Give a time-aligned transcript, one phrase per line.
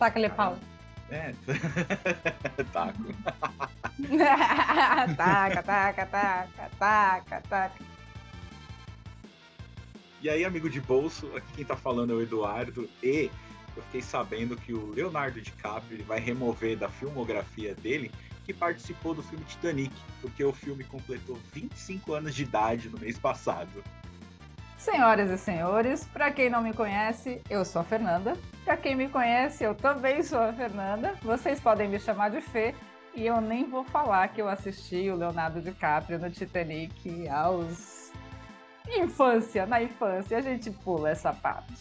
[0.00, 0.58] Taca-lhe pau.
[1.10, 1.34] É,
[2.72, 3.04] taco.
[5.16, 7.84] taca, taca, taca, taca, taca.
[10.22, 12.88] E aí, amigo de bolso, aqui quem tá falando é o Eduardo.
[13.02, 13.30] E
[13.76, 18.10] eu fiquei sabendo que o Leonardo DiCaprio vai remover da filmografia dele
[18.46, 23.18] que participou do filme Titanic, porque o filme completou 25 anos de idade no mês
[23.18, 23.84] passado.
[24.80, 28.34] Senhoras e senhores, para quem não me conhece, eu sou a Fernanda.
[28.64, 31.18] Para quem me conhece, eu também sou a Fernanda.
[31.22, 32.74] Vocês podem me chamar de Fê
[33.14, 38.10] e eu nem vou falar que eu assisti o Leonardo DiCaprio no Titanic aos
[38.88, 41.74] infância, na infância, a gente pula essa parte.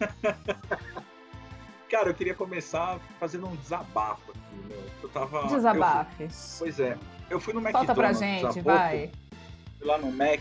[1.90, 4.82] Cara, eu queria começar fazendo um desabafo aqui, meu.
[5.02, 5.48] Eu tava.
[5.48, 6.22] Desabafe.
[6.22, 6.96] Eu fui, pois é.
[7.28, 7.94] Eu fui no McDonald's.
[7.94, 9.10] Conta pra gente, vai.
[9.78, 10.40] Fui lá no Mac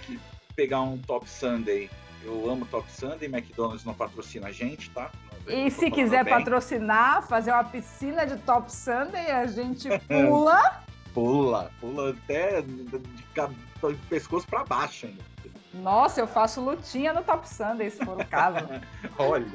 [0.54, 1.90] pegar um Top Sunday.
[2.24, 5.10] Eu amo Top Sunday, McDonald's não patrocina a gente, tá?
[5.48, 6.34] E se quiser bem.
[6.34, 10.84] patrocinar, fazer uma piscina de Top Sunday, a gente pula.
[11.14, 15.32] pula, pula até de, de, de pescoço para baixo ainda.
[15.74, 18.68] Nossa, eu faço lutinha no Top Sunday, se for o caso.
[19.18, 19.46] Olha,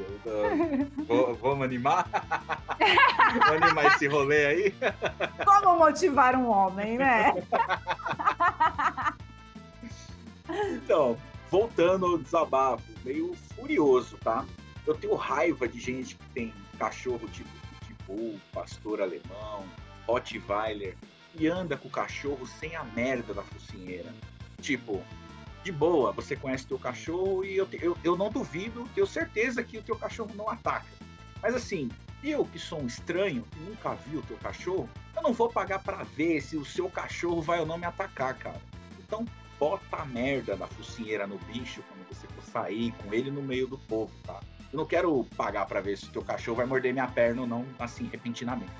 [1.41, 2.09] vamos animar?
[3.47, 4.75] vamos animar esse rolê aí?
[5.45, 7.35] Como motivar um homem, né?
[10.73, 11.17] Então,
[11.51, 14.45] voltando ao desabafo, meio furioso, tá?
[14.87, 17.48] Eu tenho raiva de gente que tem cachorro tipo
[17.81, 19.65] pitbull, pastor alemão,
[20.07, 20.97] Rottweiler,
[21.35, 24.13] e anda com o cachorro sem a merda da focinheira.
[24.61, 25.03] Tipo,
[25.63, 29.79] de boa, você conhece teu cachorro e eu, eu, eu não duvido, tenho certeza que
[29.79, 30.87] o teu cachorro não ataca.
[31.43, 31.91] Mas assim,
[32.23, 35.83] eu que sou um estranho, que nunca vi o teu cachorro, eu não vou pagar
[35.83, 38.61] para ver se o seu cachorro vai ou não me atacar, cara.
[38.98, 39.25] Então,
[39.59, 43.67] bota a merda da focinheira no bicho quando você for sair com ele no meio
[43.67, 44.41] do povo, tá?
[44.73, 47.47] Eu não quero pagar para ver se o teu cachorro vai morder minha perna ou
[47.47, 48.73] não, assim, repentinamente.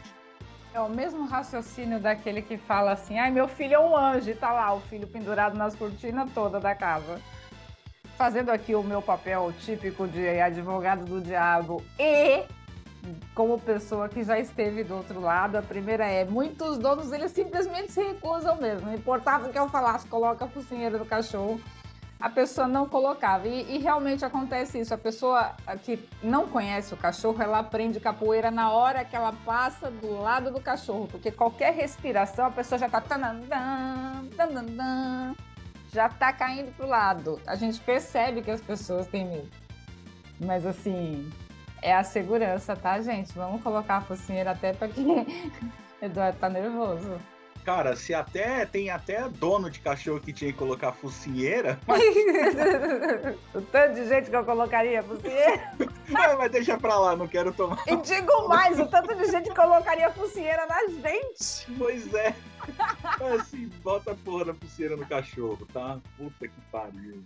[0.75, 4.35] É o mesmo raciocínio daquele que fala assim: ai, meu filho é um anjo, e
[4.35, 7.21] tá lá o filho pendurado nas cortinas toda da casa.
[8.19, 12.45] Fazendo aqui o meu papel típico de advogado do diabo e
[13.35, 17.93] como pessoa que já esteve do outro lado, a primeira é: muitos donos eles simplesmente
[17.93, 18.87] se recusam mesmo.
[18.87, 21.61] Não importava o que eu falasse, coloca a focinheira do cachorro
[22.19, 23.47] a pessoa não colocava.
[23.47, 24.95] E, e, realmente acontece isso.
[24.95, 29.91] A pessoa que não conhece o cachorro, ela aprende capoeira na hora que ela passa
[29.91, 33.03] do lado do cachorro, porque qualquer respiração a pessoa já está
[35.93, 37.41] já está caindo pro lado.
[37.47, 39.51] A gente percebe que as pessoas têm medo.
[40.41, 41.31] Mas assim,
[41.87, 43.33] é a segurança, tá, gente?
[43.33, 45.05] Vamos colocar a focinheira até para que
[46.03, 47.17] Eduardo tá nervoso.
[47.65, 51.79] Cara, se até tem até dono de cachorro que tinha que colocar focinheira.
[51.87, 52.03] Mas...
[53.55, 55.73] o tanto de gente que eu colocaria focinheira.
[56.09, 57.81] Mas, mas deixa pra lá, não quero tomar.
[57.87, 61.67] E digo mais, o tanto de gente que colocaria focinheira na gente.
[61.79, 62.35] Pois é.
[63.35, 66.01] Assim, bota a porra da focinheira no cachorro, tá?
[66.17, 67.23] Puta que pariu.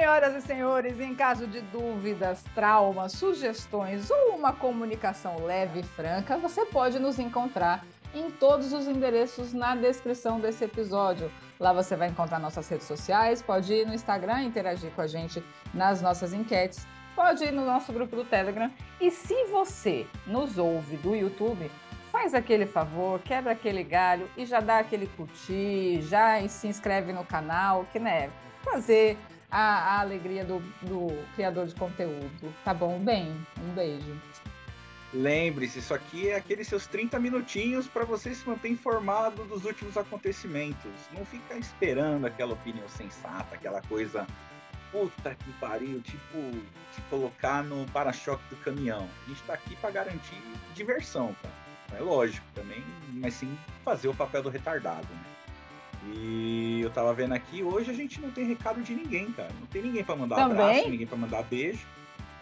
[0.00, 6.38] Senhoras e senhores, em caso de dúvidas, traumas, sugestões ou uma comunicação leve e franca,
[6.38, 7.84] você pode nos encontrar
[8.14, 11.30] em todos os endereços na descrição desse episódio.
[11.60, 15.44] Lá você vai encontrar nossas redes sociais, pode ir no Instagram interagir com a gente
[15.74, 18.72] nas nossas enquetes, pode ir no nosso grupo do Telegram.
[18.98, 21.70] E se você nos ouve do YouTube,
[22.10, 27.22] faz aquele favor, quebra aquele galho e já dá aquele curtir, já se inscreve no
[27.22, 28.30] canal, que né,
[28.64, 29.18] fazer
[29.50, 32.54] a, a alegria do, do criador de conteúdo.
[32.64, 32.98] Tá bom?
[32.98, 34.16] Bem, um beijo.
[35.12, 39.96] Lembre-se, isso aqui é aqueles seus 30 minutinhos para você se manter informado dos últimos
[39.96, 40.92] acontecimentos.
[41.12, 44.24] Não fica esperando aquela opinião sensata, aquela coisa
[44.92, 46.38] puta que pariu, tipo,
[46.94, 49.08] te colocar no para-choque do caminhão.
[49.24, 50.40] A gente tá aqui para garantir
[50.74, 51.48] diversão, tá?
[51.96, 52.82] É lógico também,
[53.14, 55.29] mas sim fazer o papel do retardado, né?
[56.04, 59.50] E eu tava vendo aqui, hoje a gente não tem recado de ninguém, cara.
[59.60, 60.52] Não tem ninguém para mandar Também?
[60.52, 61.86] abraço, ninguém para mandar beijo.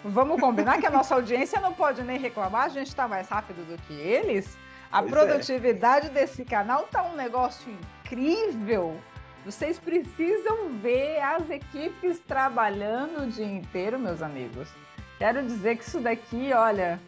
[0.05, 3.67] Vamos combinar que a nossa audiência não pode nem reclamar, a gente está mais rápido
[3.67, 4.57] do que eles.
[4.93, 5.17] A pois é.
[5.17, 6.11] produtividade é.
[6.11, 7.71] desse canal tá um negócio
[8.05, 8.97] incrível.
[9.45, 14.69] Vocês precisam ver as equipes trabalhando o dia inteiro, meus amigos.
[15.19, 17.01] Quero dizer que isso daqui, olha,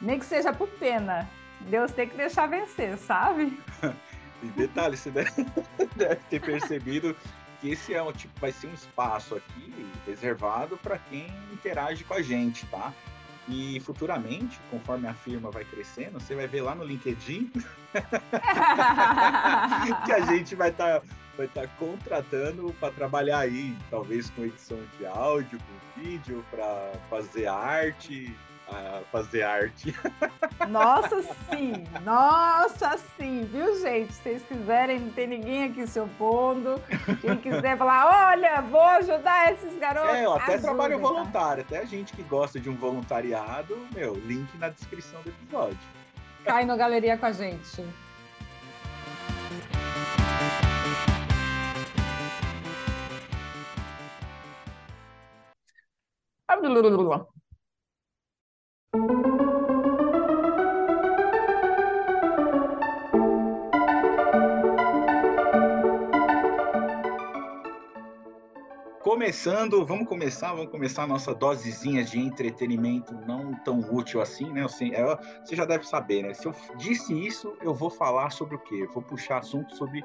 [0.00, 1.28] nem que seja por pena,
[1.60, 3.56] Deus tem que deixar vencer, sabe?
[4.42, 5.30] E detalhe, você deve,
[5.96, 7.16] deve ter percebido
[7.60, 12.14] que esse é um tipo, vai ser um espaço aqui reservado para quem interage com
[12.14, 12.92] a gente, tá?
[13.48, 17.50] E futuramente, conforme a firma vai crescendo, você vai ver lá no LinkedIn
[20.04, 21.06] que a gente vai estar tá,
[21.36, 27.46] vai tá contratando para trabalhar aí, talvez com edição de áudio, com vídeo, para fazer
[27.46, 28.36] arte,
[28.72, 29.94] a fazer arte.
[30.68, 31.84] Nossa, sim!
[32.04, 33.44] Nossa, sim!
[33.44, 34.12] Viu, gente?
[34.12, 36.80] Se vocês quiserem, não tem ninguém aqui se opondo.
[37.20, 40.14] Quem quiser falar, olha, vou ajudar esses garotos.
[40.14, 41.02] É, eu até trabalho tá?
[41.02, 41.62] voluntário.
[41.62, 45.78] Até a gente que gosta de um voluntariado, meu, link na descrição do episódio.
[46.44, 47.82] Cai no Galeria com a gente.
[58.92, 59.08] Começando,
[69.86, 74.64] vamos começar, vamos começar a nossa dosezinha de entretenimento não tão útil assim, né?
[74.64, 75.02] Você, é,
[75.42, 76.34] você já deve saber, né?
[76.34, 78.86] Se eu disse isso, eu vou falar sobre o quê?
[78.92, 80.04] Vou puxar assunto sobre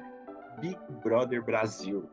[0.62, 2.10] Big Brother Brasil.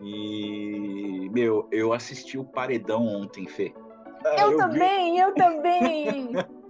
[0.00, 3.74] E, meu, eu assisti o Paredão ontem, Fê.
[4.24, 5.18] Eu, eu também, vi...
[5.18, 6.32] eu também.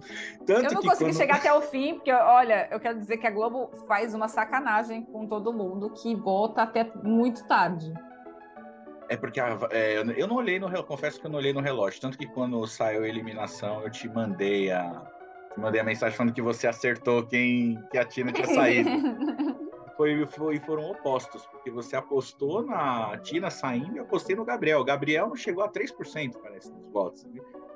[0.45, 1.17] Tanto eu não consegui quando...
[1.17, 5.03] chegar até o fim, porque, olha, eu quero dizer que a Globo faz uma sacanagem
[5.03, 7.93] com todo mundo que vota até muito tarde.
[9.07, 11.99] É porque a, é, eu não olhei no confesso que eu não olhei no relógio,
[11.99, 14.89] tanto que quando saiu a eliminação eu te mandei a
[15.53, 18.89] te mandei a mensagem falando que você acertou quem que a Tina tinha saído.
[19.95, 24.79] foi, foi foram opostos, porque você apostou na Tina saindo e apostei no Gabriel.
[24.81, 27.25] O Gabriel não chegou a 3%, parece, nos votos.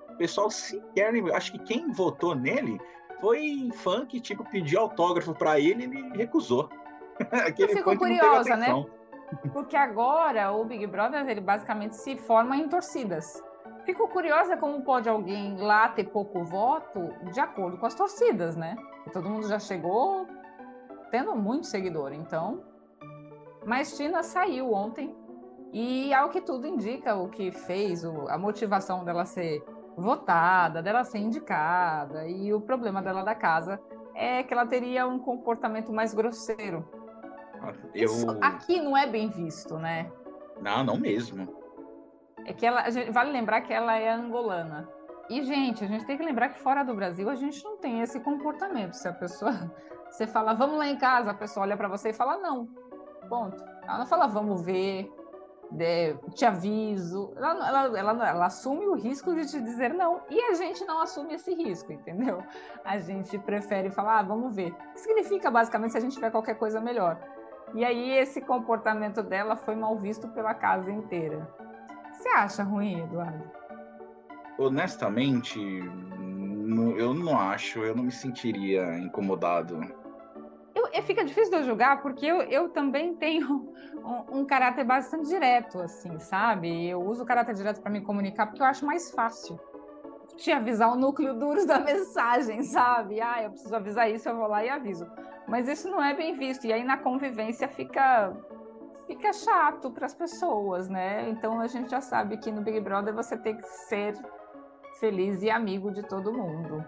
[0.10, 2.80] O pessoal sequer, acho que quem votou nele
[3.20, 6.70] foi fã que tipo pediu autógrafo para ele e ele recusou.
[7.32, 8.86] Aquele eu fico curiosa, né?
[9.52, 13.44] Porque agora o Big Brother ele basicamente se forma em torcidas.
[13.86, 18.76] Fico curiosa como pode alguém lá ter pouco voto de acordo com as torcidas, né?
[19.12, 20.28] todo mundo já chegou
[21.12, 22.64] tendo muito seguidor, então.
[23.66, 25.16] Mas Tina saiu ontem
[25.74, 29.64] e ao que tudo indica, o que fez, a motivação dela ser
[29.98, 33.80] votada, dela ser indicada e o problema dela da casa
[34.14, 36.86] é que ela teria um comportamento mais grosseiro
[37.94, 38.06] eu...
[38.06, 40.12] Isso aqui não é bem visto, né?
[40.62, 41.48] Não, não mesmo.
[42.46, 44.88] É que ela, vale lembrar que ela é angolana.
[45.30, 48.02] E, gente, a gente tem que lembrar que fora do Brasil a gente não tem
[48.02, 48.94] esse comportamento.
[48.94, 49.72] Se a pessoa.
[50.16, 52.70] Você fala, vamos lá em casa, a pessoa olha para você e fala, não.
[53.28, 53.62] Ponto.
[53.84, 55.12] Ela não fala, vamos ver,
[55.70, 57.34] de, te aviso.
[57.36, 60.22] Ela, ela, ela, ela, assume o risco de te dizer não.
[60.30, 62.42] E a gente não assume esse risco, entendeu?
[62.86, 64.74] A gente prefere falar, ah, vamos ver.
[64.96, 67.20] Significa, basicamente, se a gente tiver qualquer coisa melhor.
[67.74, 71.46] E aí esse comportamento dela foi mal visto pela casa inteira.
[72.14, 73.44] Você acha ruim, Eduardo?
[74.58, 75.60] Honestamente,
[76.98, 80.05] eu não acho, eu não me sentiria incomodado.
[80.96, 83.70] Eu fica difícil de eu julgar porque eu, eu também tenho
[84.32, 86.88] um, um, caráter bastante direto, assim, sabe?
[86.88, 89.60] Eu uso o caráter direto para me comunicar porque eu acho mais fácil
[90.38, 93.20] te avisar o núcleo duro da mensagem, sabe?
[93.20, 95.06] Ah, eu preciso avisar isso, eu vou lá e aviso.
[95.48, 96.66] Mas isso não é bem visto.
[96.66, 98.34] E aí na convivência fica
[99.06, 101.30] fica chato para as pessoas, né?
[101.30, 104.16] Então a gente já sabe que no Big Brother você tem que ser
[105.00, 106.84] feliz e amigo de todo mundo.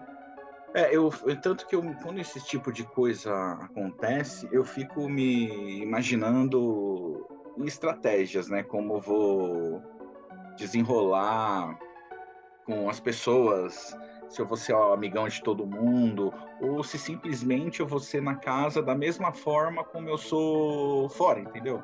[0.74, 1.10] É, eu,
[1.42, 7.26] tanto que eu, quando esse tipo de coisa acontece, eu fico me imaginando
[7.64, 8.62] estratégias, né?
[8.62, 9.82] Como vou
[10.56, 11.78] desenrolar
[12.64, 13.96] com as pessoas,
[14.28, 18.20] se eu vou ser o amigão de todo mundo, ou se simplesmente eu vou ser
[18.20, 21.82] na casa da mesma forma como eu sou fora, entendeu?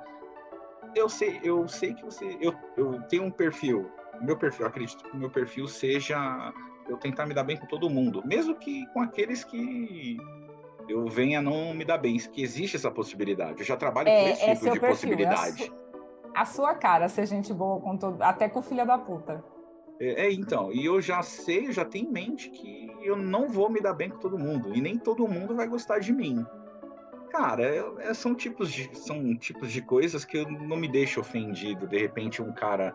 [0.95, 2.37] Eu sei, eu sei que você.
[2.41, 3.91] Eu, eu tenho um perfil.
[4.21, 6.53] Meu perfil, acredito que o meu perfil seja
[6.89, 10.17] eu tentar me dar bem com todo mundo, mesmo que com aqueles que
[10.89, 13.61] eu venha não me dar bem, que existe essa possibilidade.
[13.61, 15.63] Eu já trabalho é, com esse é tipo de perfil, possibilidade.
[15.63, 15.75] É a, su
[16.35, 19.43] a, sua cara ser gente boa com todo, até com filha da puta.
[20.01, 23.49] É, é, então, e eu já sei, eu já tenho em mente que eu não
[23.49, 26.45] vou me dar bem com todo mundo, e nem todo mundo vai gostar de mim.
[27.31, 31.21] Cara, é, é, são, tipos de, são tipos de coisas que eu não me deixo
[31.21, 31.87] ofendido.
[31.87, 32.95] De repente, um cara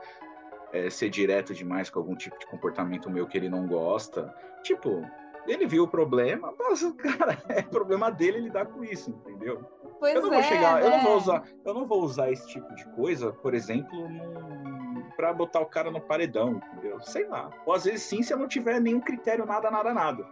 [0.71, 4.33] é, ser direto demais com algum tipo de comportamento meu que ele não gosta.
[4.63, 5.05] Tipo,
[5.47, 9.63] ele viu o problema, mas, cara, é problema dele lidar com isso, entendeu?
[9.99, 10.85] Pois eu não vou é, chegar, né?
[10.85, 14.07] eu não vou usar, eu não vou usar esse tipo de coisa, por exemplo,
[15.17, 17.01] para botar o cara no paredão, entendeu?
[17.01, 17.49] Sei lá.
[17.65, 20.25] Ou às vezes sim, se eu não tiver nenhum critério, nada, nada, nada.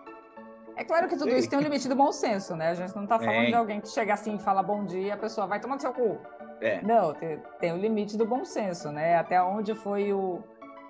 [0.77, 1.39] É claro que tudo Sei.
[1.39, 2.69] isso tem um limite do bom senso, né?
[2.69, 3.47] A gente não tá falando é.
[3.47, 5.91] de alguém que chega assim e fala bom dia, a pessoa vai tomar no seu
[5.91, 6.19] cu.
[6.61, 6.81] É.
[6.81, 9.15] Não, tem, tem o limite do bom senso, né?
[9.17, 10.41] Até onde foi o,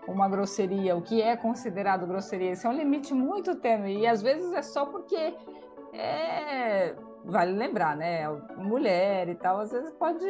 [0.07, 2.51] uma grosseria, o que é considerado grosseria.
[2.51, 5.35] Isso é um limite muito tênue e às vezes é só porque
[5.93, 6.95] é,
[7.25, 8.27] vale lembrar, né?
[8.55, 10.25] Mulher e tal, às vezes pode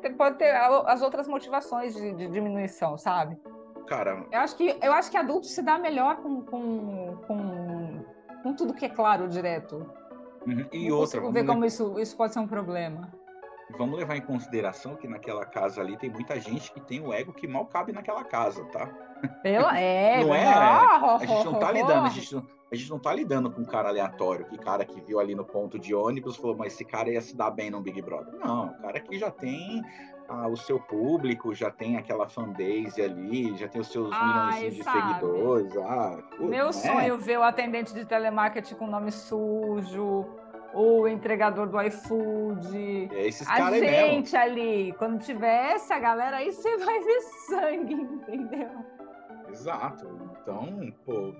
[0.00, 0.50] ter, pode ter
[0.86, 3.38] as outras motivações de, de diminuição, sabe?
[3.86, 8.04] Cara, eu acho que eu acho que adulto se dá melhor com, com, com,
[8.42, 9.86] com tudo que é claro direto.
[10.46, 10.66] Uhum.
[10.72, 13.10] E Não outra, consigo ver como isso, isso pode ser um problema.
[13.76, 17.32] Vamos levar em consideração que naquela casa ali tem muita gente que tem o ego
[17.32, 18.86] que mal cabe naquela casa, tá?
[19.42, 20.46] Pela, é, não é?
[20.46, 23.66] A gente não tá lidando, a gente não, a gente não tá lidando com um
[23.66, 27.10] cara aleatório, que cara que viu ali no ponto de ônibus falou, mas esse cara
[27.10, 28.34] ia se dar bem no Big Brother.
[28.38, 29.82] Não, o cara que já tem
[30.28, 34.74] ah, o seu público, já tem aquela fanbase ali, já tem os seus Ai, milhões
[34.74, 35.76] de seguidores.
[35.78, 36.72] Ah, pô, Meu não é?
[36.72, 40.26] sonho ver o atendente de telemarketing com nome sujo,
[40.74, 43.08] o entregador do iFood.
[43.12, 47.94] É esses A gente ali, quando tiver essa galera aí, você vai ver sangue,
[48.28, 48.70] entendeu?
[49.50, 50.06] Exato.
[50.42, 51.34] Então, pô,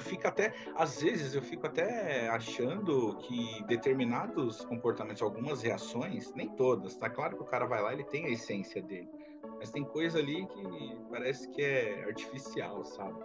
[0.00, 0.54] fica até.
[0.74, 7.36] Às vezes eu fico até achando que determinados comportamentos, algumas reações, nem todas, tá claro
[7.36, 9.08] que o cara vai lá, ele tem a essência dele.
[9.58, 13.18] Mas tem coisa ali que parece que é artificial, sabe?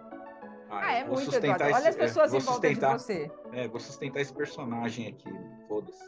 [0.70, 1.64] Ah, é vou muito, Eduardo.
[1.64, 3.32] Olha as esse- é, pessoas vou em volta de você.
[3.54, 5.34] é, vou sustentar esse personagem aqui,
[5.68, 6.04] foda-se.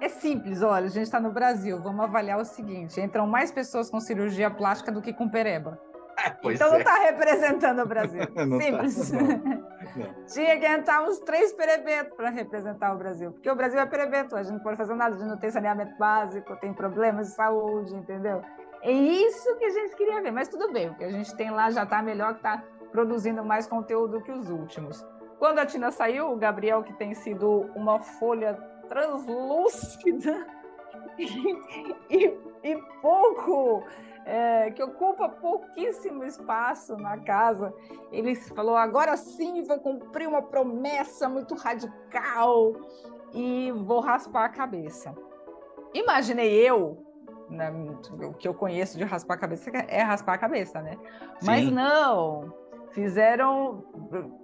[0.00, 3.90] É simples, olha, a gente está no Brasil, vamos avaliar o seguinte: entram mais pessoas
[3.90, 5.78] com cirurgia plástica do que com pereba.
[6.18, 6.70] É, então é.
[6.72, 8.20] não está representando o Brasil.
[8.36, 9.12] Não tá, Simples.
[9.12, 9.22] não.
[9.96, 10.24] Não.
[10.26, 13.32] Tinha que entrar uns três perebentos para representar o Brasil.
[13.32, 15.50] Porque o Brasil é perebento, a gente não pode fazer nada, a gente não tem
[15.50, 18.40] saneamento básico, tem problemas de saúde, entendeu?
[18.82, 21.50] É isso que a gente queria ver, mas tudo bem, o que a gente tem
[21.50, 22.62] lá já está melhor que está
[22.92, 25.04] produzindo mais conteúdo que os últimos.
[25.38, 28.54] Quando a Tina saiu, o Gabriel, que tem sido uma folha
[28.88, 30.46] translúcida
[31.18, 31.24] e,
[32.10, 33.82] e- e pouco,
[34.24, 37.74] é, que ocupa pouquíssimo espaço na casa,
[38.12, 42.72] ele falou: agora sim vou cumprir uma promessa muito radical
[43.32, 45.12] e vou raspar a cabeça.
[45.92, 47.04] Imaginei eu,
[47.50, 47.70] né,
[48.22, 50.96] o que eu conheço de raspar a cabeça é raspar a cabeça, né?
[51.42, 51.72] Mas Sim.
[51.72, 52.61] não,
[52.92, 53.84] fizeram.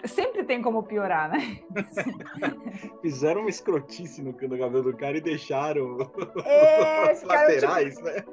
[0.05, 1.59] Sempre tem como piorar, né?
[3.02, 5.99] Fizeram uma escrotice no, cabelo do cara e deixaram
[6.45, 8.25] É, os tipo, laterais, né?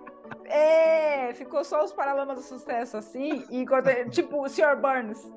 [0.46, 3.66] É, ficou só os paralamas do sucesso assim, e
[4.10, 4.76] tipo o Sr.
[4.76, 5.32] Burns.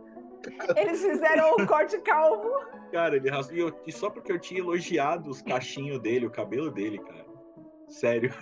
[0.76, 2.48] Eles fizeram o corte calvo.
[2.92, 3.72] Cara, ele rasgou.
[3.86, 7.26] E só porque eu tinha elogiado os cachinhos dele, o cabelo dele, cara.
[7.88, 8.32] Sério.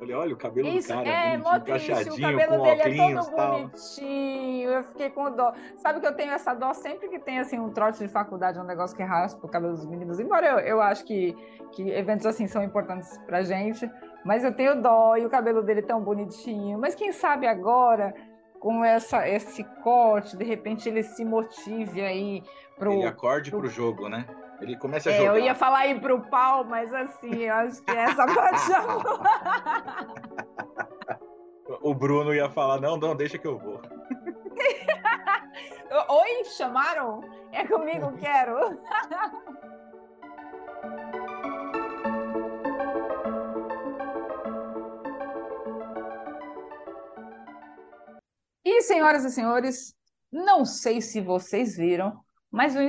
[0.00, 3.02] Falei, olha, o cabelo Isso, do cara é, é mó triste, o cabelo dele é
[3.02, 3.50] óculos todo e tal.
[3.52, 5.52] bonitinho, eu fiquei com dó.
[5.76, 8.64] Sabe que eu tenho essa dó sempre que tem, assim, um trote de faculdade, um
[8.64, 11.36] negócio que raspa o cabelo dos meninos, embora eu, eu acho que,
[11.72, 13.90] que eventos assim são importantes pra gente,
[14.24, 18.14] mas eu tenho dó e o cabelo dele é tão bonitinho, mas quem sabe agora,
[18.58, 22.42] com essa, esse corte, de repente ele se motive aí
[22.78, 22.90] pro...
[22.92, 24.24] Ele acorde pro- pro jogo, né?
[24.60, 25.38] Ele começa a É, jogar.
[25.38, 28.82] eu ia falar ir pro pau, mas assim, eu acho que essa parte já
[31.82, 33.80] O Bruno ia falar, não, não, deixa que eu vou.
[36.08, 37.20] Oi, chamaram?
[37.52, 38.78] É comigo, quero.
[48.64, 49.94] E, senhoras e senhores,
[50.30, 52.80] não sei se vocês viram, mas o.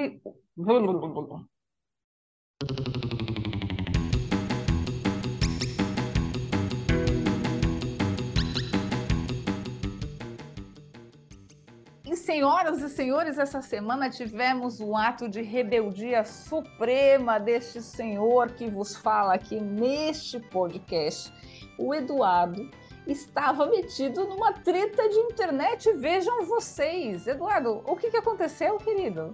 [12.42, 18.96] Senhoras e senhores, essa semana tivemos um ato de rebeldia suprema deste senhor que vos
[18.96, 21.32] fala aqui neste podcast.
[21.78, 22.70] O Eduardo
[23.06, 25.92] estava metido numa treta de internet.
[25.94, 27.28] Vejam vocês.
[27.28, 29.34] Eduardo, o que, que aconteceu, querido?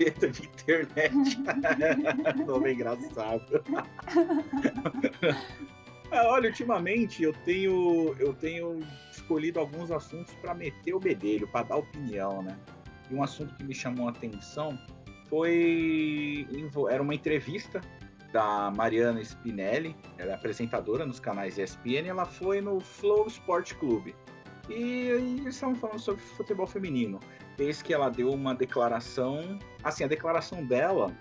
[0.00, 1.12] Treta de internet.
[2.46, 3.62] Nome engraçado.
[6.12, 8.80] Ah, olha, ultimamente eu tenho, eu tenho
[9.12, 12.58] escolhido alguns assuntos para meter o bedelho, para dar opinião, né?
[13.08, 14.76] E um assunto que me chamou a atenção
[15.28, 16.48] foi.
[16.90, 17.80] Era uma entrevista
[18.32, 24.12] da Mariana Spinelli, ela é apresentadora nos canais ESPN, ela foi no Flow Sport Clube.
[24.68, 27.20] E, e eles estavam falando sobre futebol feminino.
[27.60, 29.58] Desde que ela deu uma declaração.
[29.84, 31.14] Assim, a declaração dela.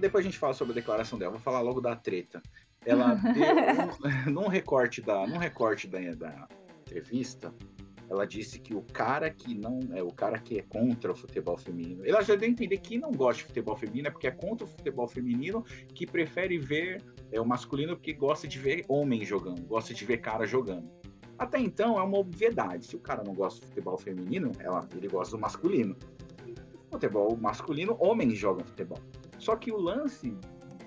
[0.00, 2.42] Depois a gente fala sobre a declaração dela, vou falar logo da treta.
[2.86, 4.30] Ela deu.
[4.30, 6.48] um, num recorte da, num recorte da, da
[6.80, 7.54] entrevista,
[8.08, 11.58] ela disse que o cara que não é o cara que é contra o futebol
[11.58, 12.02] feminino.
[12.06, 14.64] Ela já deu a entender que não gosta de futebol feminino é porque é contra
[14.64, 15.62] o futebol feminino,
[15.94, 20.16] que prefere ver é o masculino porque gosta de ver homem jogando, gosta de ver
[20.16, 20.90] cara jogando.
[21.38, 22.86] Até então é uma obviedade.
[22.86, 25.96] Se o cara não gosta de futebol feminino, ela, ele gosta do masculino.
[26.90, 28.98] Futebol masculino, homens jogam futebol.
[29.38, 30.36] Só que o lance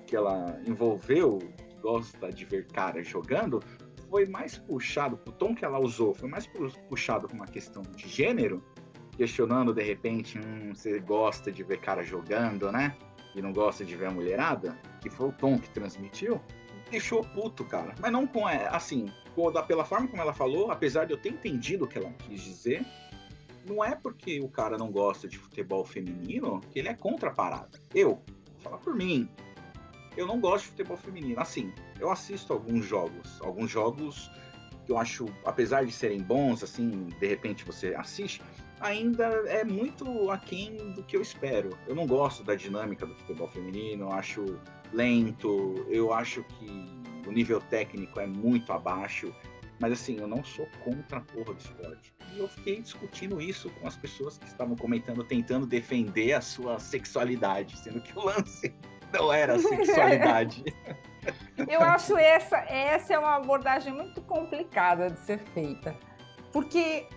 [0.06, 1.40] que ela envolveu,
[1.82, 3.62] gosta de ver caras jogando,
[4.10, 6.50] foi mais puxado, o tom que ela usou foi mais
[6.90, 8.64] puxado com uma questão de gênero,
[9.18, 12.96] questionando de repente, hum, você gosta de ver cara jogando, né?
[13.36, 16.42] E não gosta de ver a mulherada, que foi o tom que transmitiu,
[16.90, 17.94] deixou puto, cara.
[18.00, 18.48] Mas não com,
[19.38, 22.12] é, assim, pela forma como ela falou, apesar de eu ter entendido o que ela
[22.20, 22.86] quis dizer,
[23.66, 27.34] não é porque o cara não gosta de futebol feminino que ele é contra a
[27.34, 27.80] parada.
[27.94, 28.22] Eu,
[28.54, 29.30] vou falar por mim,
[30.16, 31.40] eu não gosto de futebol feminino.
[31.40, 34.32] Assim, eu assisto alguns jogos, alguns jogos
[34.86, 38.42] que eu acho, apesar de serem bons, assim, de repente você assiste,
[38.80, 41.78] ainda é muito aquém do que eu espero.
[41.86, 44.46] Eu não gosto da dinâmica do futebol feminino, eu acho
[44.94, 46.97] lento, eu acho que
[47.28, 49.34] o nível técnico é muito abaixo.
[49.80, 52.14] Mas assim, eu não sou contra a porra do esporte.
[52.34, 56.80] E eu fiquei discutindo isso com as pessoas que estavam comentando, tentando defender a sua
[56.80, 58.74] sexualidade, sendo que o lance
[59.14, 60.64] não era sexualidade.
[61.68, 65.96] eu acho essa, essa é uma abordagem muito complicada de ser feita.
[66.52, 67.08] Porque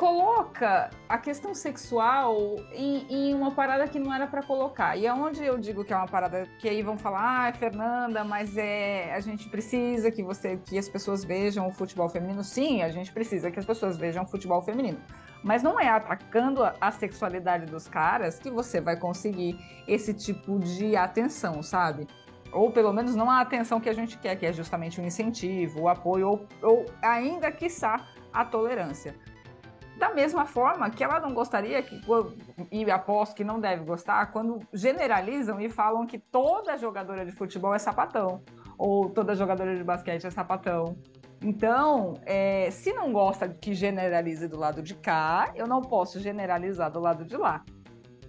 [0.00, 4.96] coloca a questão sexual em, em, uma parada que não era para colocar.
[4.96, 8.24] E é onde eu digo que é uma parada que aí vão falar, ah, Fernanda,
[8.24, 12.42] mas é a gente precisa que você que as pessoas vejam o futebol feminino.
[12.42, 14.98] Sim, a gente precisa que as pessoas vejam o futebol feminino.
[15.44, 20.58] Mas não é atacando a, a sexualidade dos caras que você vai conseguir esse tipo
[20.60, 22.08] de atenção, sabe?
[22.54, 25.82] Ou pelo menos não a atenção que a gente quer, que é justamente o incentivo,
[25.82, 27.96] o apoio, ou, ou ainda, quiçá,
[28.32, 29.14] a tolerância.
[30.00, 32.00] Da mesma forma que ela não gostaria, que,
[32.72, 37.74] e aposto que não deve gostar, quando generalizam e falam que toda jogadora de futebol
[37.74, 38.42] é sapatão,
[38.78, 40.96] ou toda jogadora de basquete é sapatão.
[41.42, 46.90] Então, é, se não gosta que generalize do lado de cá, eu não posso generalizar
[46.90, 47.62] do lado de lá.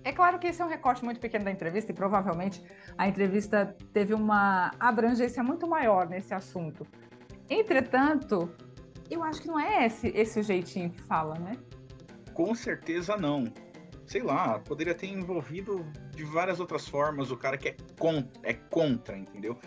[0.03, 2.61] É claro que esse é um recorte muito pequeno da entrevista e provavelmente
[2.97, 6.85] a entrevista teve uma abrangência muito maior nesse assunto.
[7.49, 8.53] Entretanto,
[9.11, 11.57] eu acho que não é esse, esse o jeitinho que fala, né?
[12.33, 13.51] Com certeza não.
[14.05, 18.53] Sei lá, poderia ter envolvido de várias outras formas o cara que é contra, é
[18.53, 19.57] contra entendeu?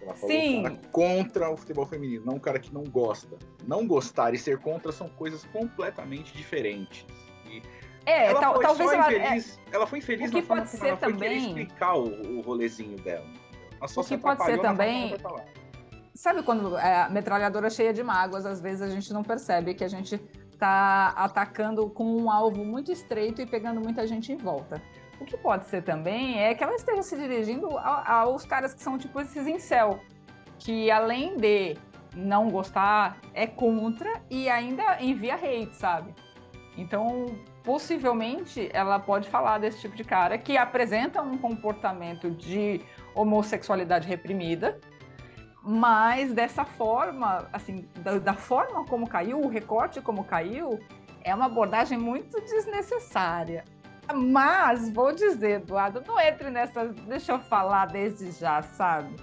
[0.00, 0.60] Ela falou Sim.
[0.60, 3.36] o cara contra o futebol feminino, não o cara que não gosta.
[3.66, 7.06] Não gostar e ser contra são coisas completamente diferentes.
[7.46, 7.62] E
[8.06, 9.76] é, ela tal, talvez ela, infeliz, é...
[9.76, 11.46] ela foi infeliz na forma como ela foi também...
[11.46, 13.26] explicar o, o rolezinho dela.
[13.78, 15.16] Ela só o que pode ser também
[16.14, 19.82] Sabe quando é, a metralhadora cheia de mágoas, às vezes a gente não percebe que
[19.82, 20.20] a gente
[20.52, 24.80] está atacando com um alvo muito estreito e pegando muita gente em volta.
[25.20, 28.98] O que pode ser também é que ela esteja se dirigindo aos caras que são
[28.98, 30.00] tipo esses incel,
[30.58, 31.76] que além de
[32.14, 36.14] não gostar, é contra e ainda envia hate, sabe?
[36.76, 37.26] Então,
[37.62, 42.80] possivelmente, ela pode falar desse tipo de cara que apresenta um comportamento de
[43.14, 44.80] homossexualidade reprimida,
[45.64, 50.80] mas dessa forma, assim, da, da, forma como caiu, o recorte como caiu,
[51.22, 53.64] é uma abordagem muito desnecessária.
[54.12, 56.86] Mas vou dizer, Eduardo, não entre nessa.
[56.88, 59.14] Deixa eu falar desde já, sabe?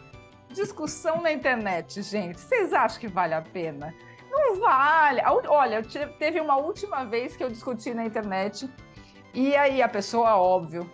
[0.49, 2.39] Discussão na internet, gente.
[2.39, 3.93] Vocês acham que vale a pena?
[4.31, 5.21] Não vale.
[5.47, 5.83] Olha,
[6.17, 8.69] teve uma última vez que eu discuti na internet
[9.33, 10.89] e aí a pessoa, óbvio,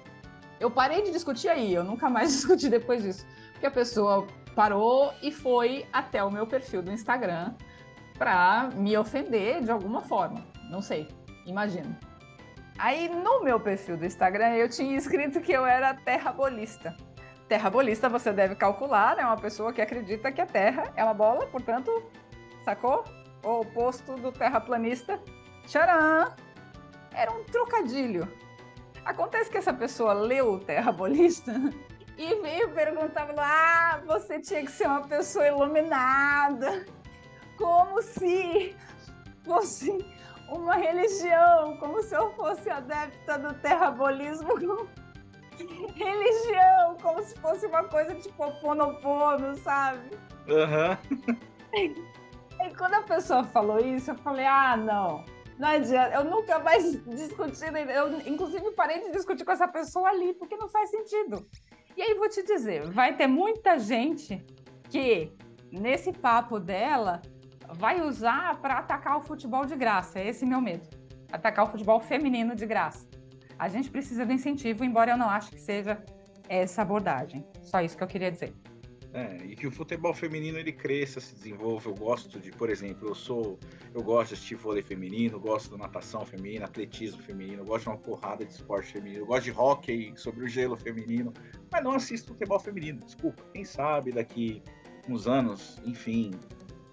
[0.60, 3.26] eu parei de discutir aí, eu nunca mais discuti depois disso.
[3.52, 7.54] Porque a pessoa parou e foi até o meu perfil do Instagram
[8.18, 10.46] para me ofender de alguma forma.
[10.70, 11.08] Não sei,
[11.46, 11.96] imagino.
[12.78, 16.96] Aí no meu perfil do Instagram eu tinha escrito que eu era terrabolista.
[17.48, 21.46] Terrabolista você deve calcular, é uma pessoa que acredita que a Terra é uma bola,
[21.48, 21.92] portanto,
[22.64, 23.04] sacou?
[23.44, 25.20] O oposto do terraplanista.
[25.68, 26.34] Tcharam!
[27.14, 28.28] Era um trocadilho.
[29.06, 31.54] Acontece que essa pessoa leu o terrabolista
[32.18, 36.86] e veio perguntar, ah, você tinha que ser uma pessoa iluminada,
[37.58, 38.76] como se
[39.44, 40.06] fosse
[40.50, 44.56] uma religião, como se eu fosse adepta do terrabolismo,
[45.96, 50.10] religião, como se fosse uma coisa tipo ponopono, sabe?
[50.50, 50.98] Aham.
[51.74, 52.16] Uhum.
[52.64, 55.26] E quando a pessoa falou isso, eu falei, ah, não,
[55.60, 60.34] não adianta, eu nunca mais discuti, eu inclusive parei de discutir com essa pessoa ali,
[60.34, 61.46] porque não faz sentido.
[61.98, 64.46] E aí vou te dizer, vai ter muita gente
[64.90, 65.32] que
[65.72, 67.22] nesse papo dela
[67.74, 70.20] vai usar para atacar o futebol de graça.
[70.20, 70.88] É esse meu medo.
[71.32, 73.08] Atacar o futebol feminino de graça.
[73.58, 76.04] A gente precisa do incentivo, embora eu não ache que seja
[76.50, 77.46] essa abordagem.
[77.62, 78.54] Só isso que eu queria dizer.
[79.16, 81.90] É, e que o futebol feminino ele cresça, se desenvolva.
[81.90, 83.58] Eu gosto de, por exemplo, eu sou,
[83.94, 87.98] eu gosto de assistir vôlei feminino, gosto da natação feminina, atletismo feminino, gosto de uma
[87.98, 91.32] porrada de esporte feminino, gosto de hockey sobre o gelo feminino,
[91.72, 93.00] mas não assisto futebol feminino.
[93.00, 94.62] Desculpa, quem sabe daqui
[95.08, 96.32] uns anos, enfim.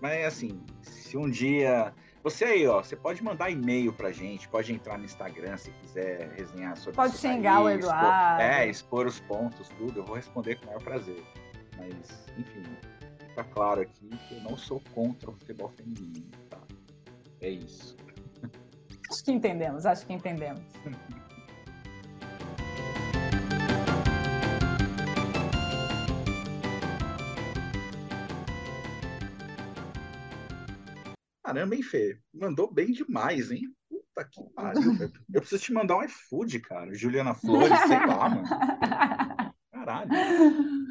[0.00, 4.72] Mas assim, se um dia você aí, ó, você pode mandar e-mail pra gente, pode
[4.72, 8.40] entrar no Instagram se quiser resenhar sobre Pode xingar o Eduardo.
[8.40, 9.98] Expor, é, expor os pontos, tudo.
[9.98, 11.20] Eu vou responder com o maior prazer.
[11.82, 12.62] Mas, enfim,
[13.28, 16.60] fica claro aqui que eu não sou contra o futebol feminino, tá?
[17.40, 17.96] É isso.
[19.10, 20.62] Acho que entendemos, acho que entendemos.
[31.44, 32.18] Caramba, hein, Fê?
[32.32, 33.74] Mandou bem demais, hein?
[33.88, 34.82] Puta que pariu,
[35.34, 36.94] Eu preciso te mandar um iFood, cara.
[36.94, 38.44] Juliana Flores, sei lá, mano.
[39.72, 40.81] Caralho.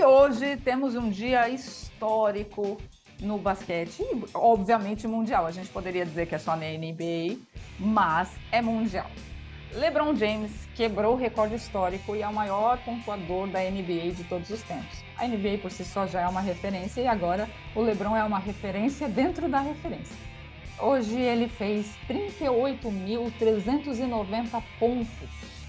[0.00, 2.78] E hoje temos um dia histórico
[3.20, 5.44] no basquete, obviamente mundial.
[5.44, 7.36] A gente poderia dizer que é só na NBA,
[7.78, 9.10] mas é mundial.
[9.74, 14.48] LeBron James quebrou o recorde histórico e é o maior pontuador da NBA de todos
[14.48, 15.04] os tempos.
[15.18, 18.38] A NBA por si só já é uma referência e agora o LeBron é uma
[18.38, 20.16] referência dentro da referência.
[20.78, 25.59] Hoje ele fez 38.390 pontos.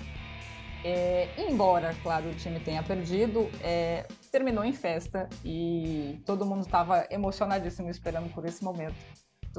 [0.83, 7.05] É, embora, claro, o time tenha perdido, é, terminou em festa e todo mundo estava
[7.11, 8.95] emocionadíssimo esperando por esse momento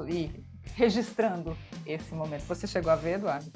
[0.07, 0.31] e
[0.75, 2.43] registrando esse momento.
[2.43, 3.51] Você chegou a ver, Eduardo?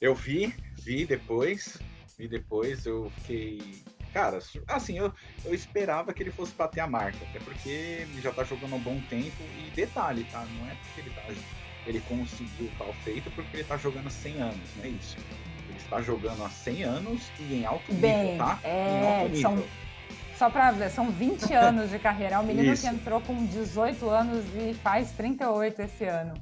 [0.00, 1.78] Eu vi, vi depois,
[2.18, 3.82] vi depois, eu fiquei.
[4.12, 5.12] Cara, assim, eu,
[5.44, 8.76] eu esperava que ele fosse bater a marca, até porque ele já tá jogando há
[8.76, 9.42] um bom tempo.
[9.58, 10.44] E detalhe, tá?
[10.44, 11.22] Não é porque ele tá.
[11.86, 15.16] Ele conseguiu tal feito porque ele tá jogando há 100 anos, não é isso.
[15.84, 18.60] Está jogando há 100 anos e em alto Bem, nível, tá?
[18.64, 19.40] É, nível.
[19.40, 19.64] São,
[20.38, 22.36] só para ver, são 20 anos de carreira.
[22.36, 22.82] É um menino isso.
[22.82, 26.34] que entrou com 18 anos e faz 38 esse ano.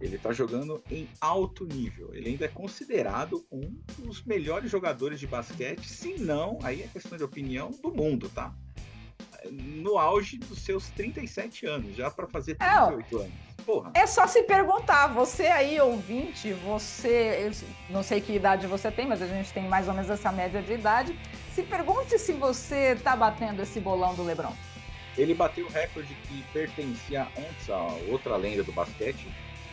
[0.00, 2.14] Ele está jogando em alto nível.
[2.14, 7.18] Ele ainda é considerado um dos melhores jogadores de basquete, se não, aí é questão
[7.18, 8.54] de opinião, do mundo, tá?
[9.50, 13.47] No auge dos seus 37 anos, já para fazer 38 é, anos.
[13.68, 13.90] Porra.
[13.92, 17.50] É só se perguntar, você aí, ouvinte, você.
[17.90, 20.62] não sei que idade você tem, mas a gente tem mais ou menos essa média
[20.62, 21.14] de idade.
[21.52, 24.54] Se pergunte se você tá batendo esse bolão do Lebron.
[25.18, 29.28] Ele bateu o recorde que pertencia antes a outra lenda do basquete,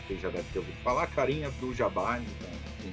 [0.06, 2.90] você já deve ter ouvido falar, carinha do Jabbar, então, enfim.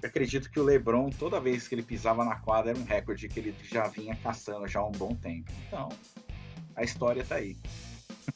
[0.00, 3.28] Eu acredito que o LeBron, toda vez que ele pisava na quadra, era um recorde
[3.28, 5.50] que ele já vinha caçando já há um bom tempo.
[5.66, 5.88] Então,
[6.76, 7.56] a história tá aí.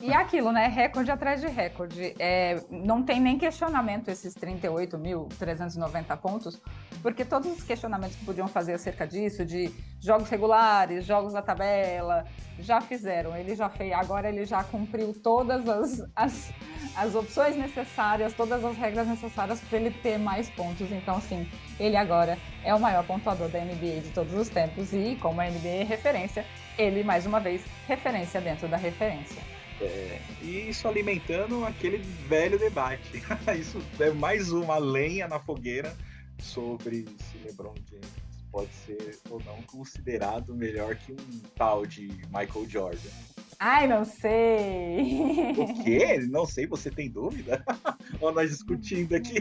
[0.00, 0.68] E aquilo, né?
[0.68, 2.14] Recorde atrás de recorde.
[2.18, 6.60] É, não tem nem questionamento esses 38.390 pontos,
[7.02, 12.24] porque todos os questionamentos que podiam fazer acerca disso, de jogos regulares, jogos da tabela,
[12.58, 13.36] já fizeram.
[13.36, 16.52] Ele já fez, agora ele já cumpriu todas as, as,
[16.94, 20.90] as opções necessárias, todas as regras necessárias para ele ter mais pontos.
[20.92, 21.48] Então, sim,
[21.80, 25.44] ele agora é o maior pontuador da NBA de todos os tempos e, como a
[25.48, 26.44] NBA é referência,
[26.76, 29.55] ele, mais uma vez, referência dentro da referência.
[29.80, 33.22] É, e isso alimentando aquele velho debate.
[33.60, 35.94] isso é mais uma lenha na fogueira
[36.38, 42.66] sobre se LeBron James pode ser ou não considerado melhor que um tal de Michael
[42.68, 43.10] Jordan.
[43.58, 45.52] Ai, não sei.
[45.56, 46.18] O quê?
[46.30, 47.64] Não sei, você tem dúvida?
[48.20, 49.38] Ou nós discutindo aqui?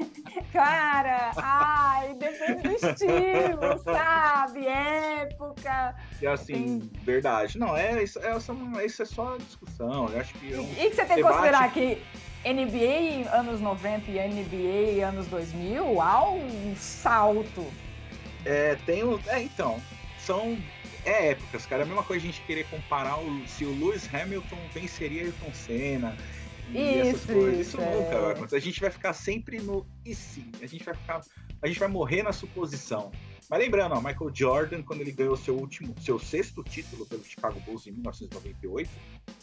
[0.52, 4.66] Cara, ai, depende do estilo, sabe?
[4.66, 5.96] Época.
[6.20, 6.90] E assim, tem...
[7.02, 7.58] verdade.
[7.58, 8.36] Não, é isso, é,
[8.84, 10.08] isso é só discussão.
[10.08, 10.54] Eu acho que.
[10.54, 12.02] É um e, que você tem que considerar que
[12.44, 17.66] NBA anos 90 e NBA anos 2000, há um salto.
[18.44, 19.18] É, tem um.
[19.26, 19.80] É, então.
[20.18, 20.58] São
[21.06, 21.82] é épocas, cara.
[21.82, 25.52] É a mesma coisa a gente querer comparar o, se o Lewis Hamilton venceria Ayrton
[25.54, 26.16] Senna.
[26.72, 27.60] E isso, essas coisas.
[27.60, 27.94] Isso, isso é.
[27.94, 28.56] nunca vai acontecer.
[28.56, 30.50] A gente vai ficar sempre no e sim.
[30.60, 31.20] A gente vai ficar.
[31.62, 33.12] A gente vai morrer na suposição.
[33.48, 37.60] Mas lembrando, ó, Michael Jordan, quando ele ganhou seu último, seu sexto título pelo Chicago
[37.60, 38.90] Bulls em 1998,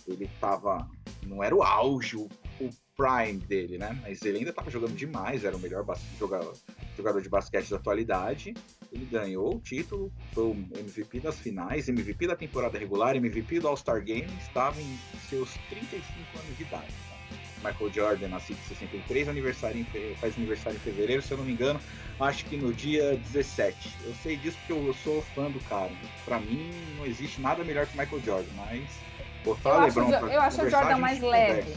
[0.07, 0.89] ele tava.
[1.25, 3.97] Não era o auge, o, o prime dele, né?
[4.01, 5.85] Mas ele ainda tava jogando demais, era o melhor
[6.19, 6.53] jogador,
[6.95, 8.53] jogador de basquete da atualidade.
[8.91, 13.67] Ele ganhou o título, foi o MVP das finais, MVP da temporada regular, MVP do
[13.67, 16.03] All-Star Game, estava em seus 35
[16.37, 16.93] anos de idade.
[17.09, 17.13] Tá?
[17.63, 21.53] Michael Jordan, nascido em 63, aniversário em, faz aniversário em fevereiro, se eu não me
[21.53, 21.79] engano,
[22.19, 23.95] acho que no dia 17.
[24.03, 25.91] Eu sei disso porque eu, sou fã do cara.
[26.25, 28.83] Para mim, não existe nada melhor que Michael Jordan, mas
[29.43, 31.73] botar eu o LeBron acho, Eu acho o Jordan mais leve.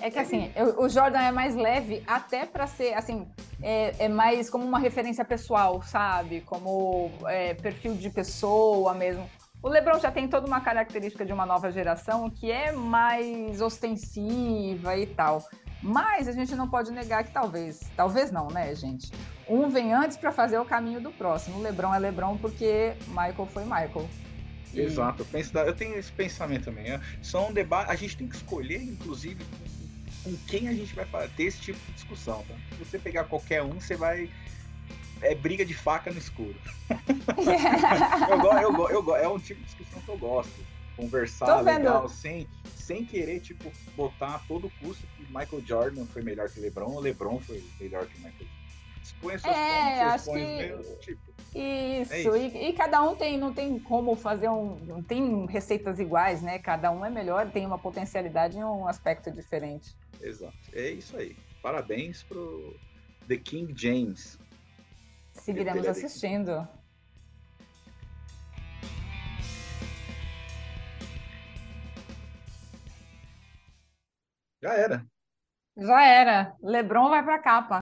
[0.00, 3.26] É que assim, eu, o Jordan é mais leve até para ser, assim,
[3.62, 6.40] é, é, mais como uma referência pessoal, sabe?
[6.42, 9.28] Como é, perfil de pessoa mesmo.
[9.62, 14.94] O LeBron já tem toda uma característica de uma nova geração que é mais ostensiva
[14.96, 15.42] e tal.
[15.82, 19.10] Mas a gente não pode negar que talvez, talvez não, né, gente?
[19.48, 21.58] Um vem antes para fazer o caminho do próximo.
[21.58, 24.08] O LeBron é LeBron porque Michael foi Michael.
[24.74, 26.84] Exato, eu tenho esse pensamento também.
[26.84, 27.00] Né?
[27.22, 29.44] Só um debate, a gente tem que escolher, inclusive,
[30.24, 31.06] com quem a gente vai
[31.36, 32.42] ter esse tipo de discussão.
[32.48, 32.54] Tá?
[32.70, 34.30] Se você pegar qualquer um, você vai.
[35.20, 36.56] É briga de faca no escuro.
[38.28, 40.74] eu, eu, eu, é um tipo de discussão que eu gosto.
[40.96, 46.48] Conversar legal, sem, sem querer, tipo, botar a todo custo que Michael Jordan foi melhor
[46.48, 48.54] que LeBron ou LeBron foi melhor que Michael Jordan.
[49.02, 50.56] Expõe seus é, pontos, expõe que...
[50.56, 51.34] Mesmo, tipo.
[51.54, 52.36] Isso, é isso.
[52.36, 54.76] E, e, cada um tem, não tem como fazer um.
[54.86, 56.58] Não tem receitas iguais, né?
[56.58, 59.94] Cada um é melhor, tem uma potencialidade em um aspecto diferente.
[60.24, 60.56] Exato.
[60.72, 61.36] É isso aí.
[61.62, 62.74] Parabéns pro
[63.28, 64.38] The King James.
[65.32, 66.66] Seguiremos assistindo.
[74.62, 75.06] Já era.
[75.76, 76.56] Já era.
[76.62, 77.80] Lebron vai para capa.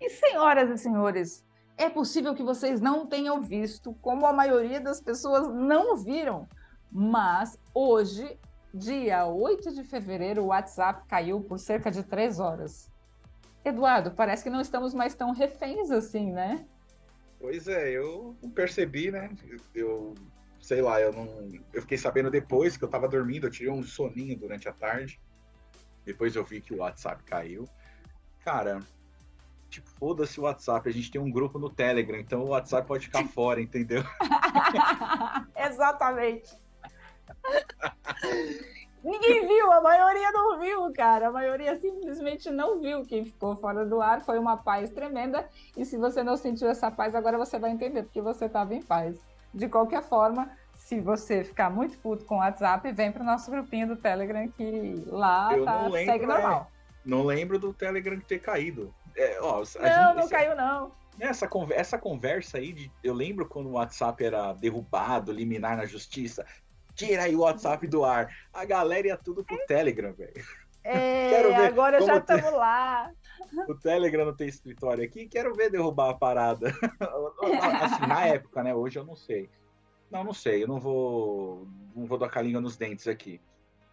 [0.00, 5.00] E senhoras e senhores, é possível que vocês não tenham visto, como a maioria das
[5.00, 6.48] pessoas não viram,
[6.90, 8.38] mas hoje,
[8.72, 12.90] dia 8 de fevereiro, o WhatsApp caiu por cerca de três horas.
[13.64, 16.66] Eduardo, parece que não estamos mais tão reféns assim, né?
[17.38, 19.30] Pois é, eu percebi, né?
[19.74, 20.14] Eu
[20.62, 21.26] sei lá, eu não.
[21.72, 25.20] Eu fiquei sabendo depois que eu tava dormindo, eu tirei um soninho durante a tarde.
[26.04, 27.68] Depois eu vi que o WhatsApp caiu.
[28.44, 28.80] Cara,
[29.72, 33.06] tipo, foda-se o WhatsApp, a gente tem um grupo no Telegram, então o WhatsApp pode
[33.06, 34.02] ficar fora, entendeu?
[35.56, 36.54] Exatamente.
[39.02, 41.28] Ninguém viu, a maioria não viu, cara.
[41.28, 43.04] A maioria simplesmente não viu.
[43.04, 45.48] Quem ficou fora do ar foi uma paz tremenda.
[45.76, 48.82] E se você não sentiu essa paz, agora você vai entender porque você estava em
[48.82, 49.18] paz.
[49.52, 53.50] De qualquer forma, se você ficar muito puto com o WhatsApp, vem para o nosso
[53.50, 56.70] grupinho do Telegram que lá tá, segue normal.
[56.70, 58.94] É, não lembro do Telegram ter caído.
[59.16, 60.92] É, ó, não, gente, não caiu não.
[61.20, 66.44] Essa, essa conversa aí, de, eu lembro quando o WhatsApp era derrubado, liminar na justiça.
[66.94, 68.34] Tira aí o WhatsApp do ar.
[68.52, 70.44] A galera ia tudo pro Telegram, velho.
[70.84, 72.50] É, agora já estamos te...
[72.50, 73.10] lá.
[73.68, 76.68] O Telegram não tem escritório aqui, quero ver derrubar a parada.
[77.82, 78.74] assim, na época, né?
[78.74, 79.50] Hoje eu não sei.
[80.10, 81.66] Não, não sei, eu não vou.
[81.94, 83.40] Não vou dar a língua nos dentes aqui.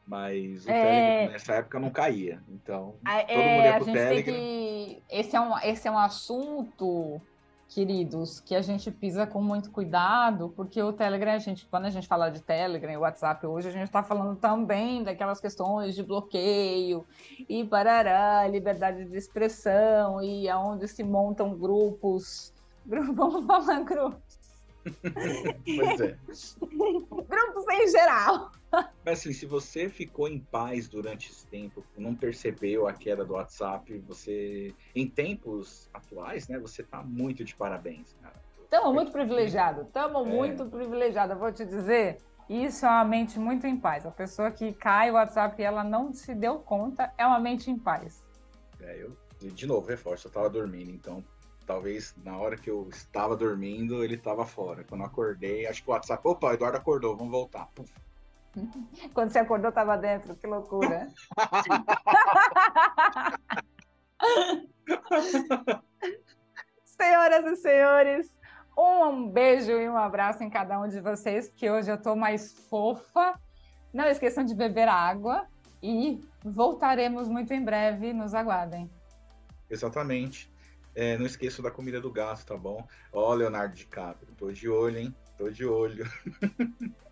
[0.10, 0.74] Mas o é...
[0.74, 2.42] Telegram nessa época não caía.
[2.50, 4.34] Então, é, todo mundo ia pro Telegram.
[4.34, 5.04] Que...
[5.08, 7.22] Esse, é um, esse é um assunto,
[7.68, 11.92] queridos, que a gente pisa com muito cuidado, porque o Telegram, a gente, quando a
[11.92, 16.02] gente fala de Telegram e WhatsApp hoje, a gente está falando também daquelas questões de
[16.02, 17.06] bloqueio
[17.48, 22.52] e parará, liberdade de expressão, e aonde se montam grupos.
[22.84, 24.40] Vamos falar grupos.
[25.04, 26.18] pois é.
[27.30, 28.52] Grupos em geral.
[29.06, 33.34] Mas assim, se você ficou em paz durante esse tempo, não percebeu a queda do
[33.34, 38.36] WhatsApp, você, em tempos atuais, né, você tá muito de parabéns, cara.
[38.64, 40.30] Estamos muito privilegiados, estamos é.
[40.30, 42.18] muito privilegiados, vou te dizer.
[42.48, 44.06] Isso é uma mente muito em paz.
[44.06, 47.70] A pessoa que cai o WhatsApp e ela não se deu conta é uma mente
[47.70, 48.24] em paz.
[48.82, 51.24] É, eu, de novo, reforço, eu tava dormindo, então
[51.66, 54.84] talvez na hora que eu estava dormindo, ele estava fora.
[54.84, 57.68] Quando eu acordei, acho que o WhatsApp, opa, o Eduardo acordou, vamos voltar.
[57.76, 57.94] Puf.
[59.14, 61.08] Quando você acordou, estava dentro, que loucura.
[66.84, 68.34] Senhoras e senhores,
[68.78, 72.54] um beijo e um abraço em cada um de vocês, que hoje eu estou mais
[72.70, 73.40] fofa.
[73.94, 75.48] Não esqueçam de beber água
[75.82, 78.14] e voltaremos muito em breve.
[78.14, 78.90] Nos aguardem.
[79.70, 80.52] Exatamente.
[80.96, 82.86] É, não esqueça da comida do gato, tá bom?
[83.14, 85.16] Ó, Leonardo DiCaprio, tô de olho, hein?
[85.38, 86.06] Tô de olho.